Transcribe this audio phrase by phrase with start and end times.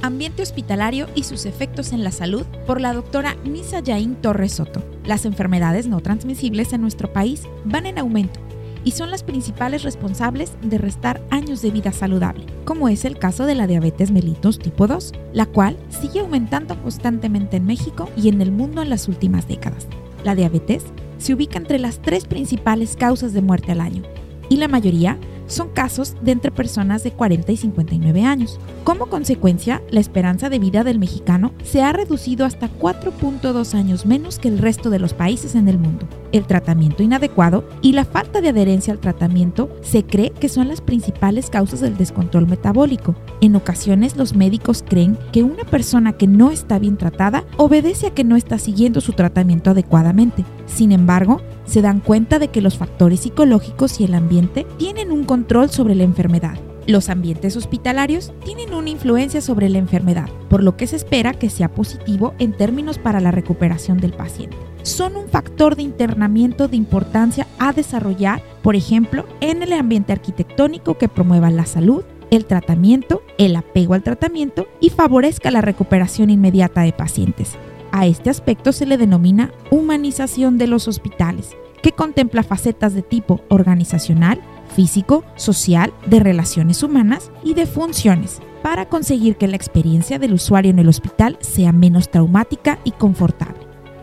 [0.00, 4.80] Ambiente hospitalario y sus efectos en la salud por la doctora Nisa Yain Torres Soto.
[5.04, 8.38] Las enfermedades no transmisibles en nuestro país van en aumento
[8.84, 13.44] y son las principales responsables de restar años de vida saludable, como es el caso
[13.44, 18.40] de la diabetes mellitus tipo 2, la cual sigue aumentando constantemente en México y en
[18.40, 19.88] el mundo en las últimas décadas.
[20.22, 20.84] La diabetes
[21.18, 24.04] se ubica entre las tres principales causas de muerte al año
[24.48, 25.18] y la mayoría
[25.48, 28.60] son casos de entre personas de 40 y 59 años.
[28.84, 34.38] Como consecuencia, la esperanza de vida del mexicano se ha reducido hasta 4.2 años menos
[34.38, 36.06] que el resto de los países en el mundo.
[36.32, 40.80] El tratamiento inadecuado y la falta de adherencia al tratamiento se cree que son las
[40.80, 43.16] principales causas del descontrol metabólico.
[43.40, 48.14] En ocasiones los médicos creen que una persona que no está bien tratada obedece a
[48.14, 50.44] que no está siguiendo su tratamiento adecuadamente.
[50.66, 55.24] Sin embargo, se dan cuenta de que los factores psicológicos y el ambiente tienen un
[55.24, 56.58] control sobre la enfermedad.
[56.86, 61.50] Los ambientes hospitalarios tienen una influencia sobre la enfermedad, por lo que se espera que
[61.50, 64.56] sea positivo en términos para la recuperación del paciente.
[64.82, 70.96] Son un factor de internamiento de importancia a desarrollar, por ejemplo, en el ambiente arquitectónico
[70.96, 76.82] que promueva la salud, el tratamiento, el apego al tratamiento y favorezca la recuperación inmediata
[76.82, 77.58] de pacientes.
[77.92, 83.40] A este aspecto se le denomina humanización de los hospitales, que contempla facetas de tipo
[83.48, 84.40] organizacional,
[84.74, 90.70] físico, social, de relaciones humanas y de funciones, para conseguir que la experiencia del usuario
[90.70, 93.57] en el hospital sea menos traumática y confortable.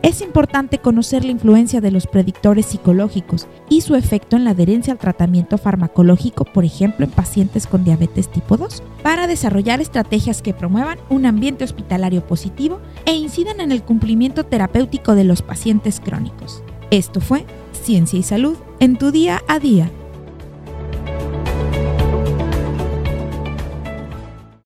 [0.06, 4.94] Es importante conocer la influencia de los predictores psicológicos y su efecto en la adherencia
[4.94, 10.54] al tratamiento farmacológico, por ejemplo, en pacientes con diabetes tipo 2, para desarrollar estrategias que
[10.54, 16.62] promuevan un ambiente hospitalario positivo e incidan en el cumplimiento terapéutico de los pacientes crónicos.
[16.92, 19.90] Esto fue Ciencia y Salud en tu día a día.